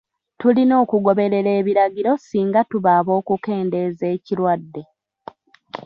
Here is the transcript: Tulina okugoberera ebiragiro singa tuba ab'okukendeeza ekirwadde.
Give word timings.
Tulina 0.39 0.73
okugoberera 0.83 1.51
ebiragiro 1.59 2.11
singa 2.27 2.61
tuba 2.69 2.89
ab'okukendeeza 2.99 4.05
ekirwadde. 4.15 4.81